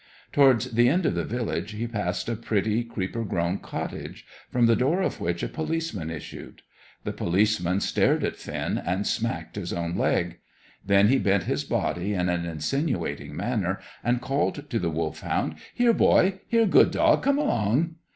Towards 0.31 0.71
the 0.71 0.89
end 0.89 1.05
of 1.05 1.13
the 1.13 1.23
village 1.23 1.73
he 1.73 1.85
passed 1.85 2.27
a 2.27 2.35
pretty, 2.35 2.83
creeper 2.83 3.23
grown 3.23 3.59
cottage, 3.59 4.25
from 4.49 4.65
the 4.65 4.75
door 4.75 5.03
of 5.03 5.21
which 5.21 5.43
a 5.43 5.47
policeman 5.47 6.09
issued. 6.09 6.63
The 7.03 7.13
policeman 7.13 7.81
stared 7.81 8.23
at 8.23 8.35
Finn, 8.35 8.79
and 8.83 9.05
smacked 9.05 9.57
his 9.57 9.71
own 9.71 9.95
leg. 9.95 10.39
Then 10.83 11.09
he 11.09 11.19
bent 11.19 11.43
his 11.43 11.63
body 11.63 12.15
in 12.15 12.29
an 12.29 12.45
insinuating 12.47 13.35
manner 13.35 13.79
and 14.03 14.21
called 14.21 14.67
to 14.71 14.79
the 14.79 14.89
Wolfhound: 14.89 15.57
"Here, 15.71 15.93
boy! 15.93 16.39
Here, 16.47 16.65
good 16.65 16.89
dog! 16.89 17.21
Come 17.21 17.37
along!" 17.37 17.97